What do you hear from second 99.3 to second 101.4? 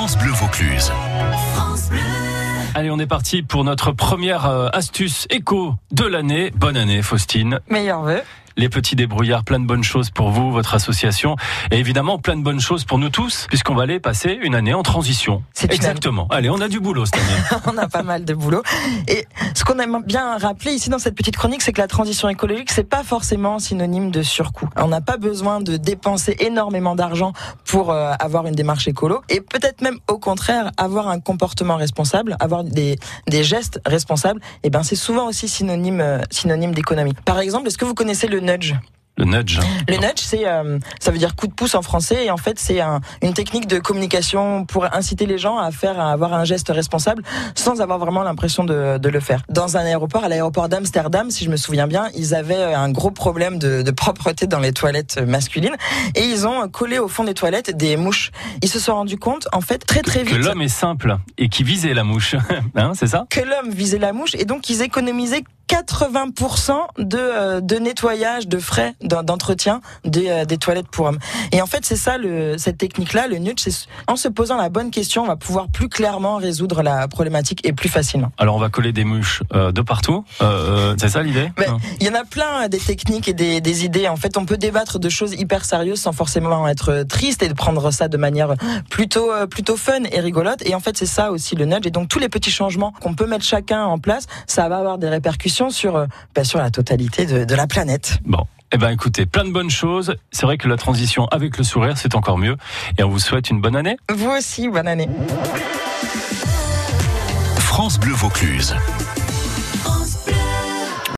de bonnes choses. C'est vrai que la transition